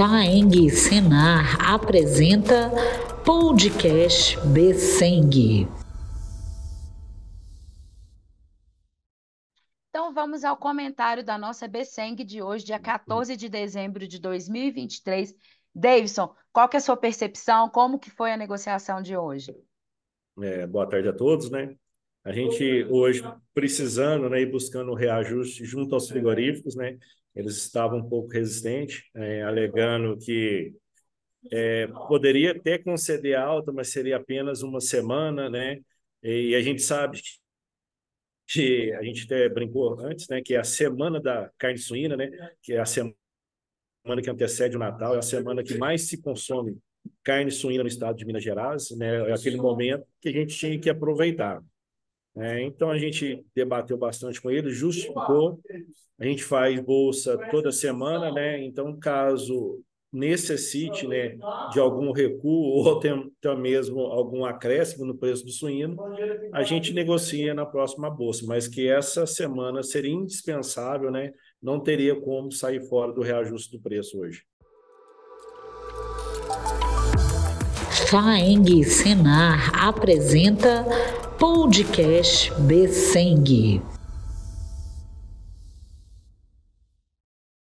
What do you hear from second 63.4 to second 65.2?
mesmo algum acréscimo no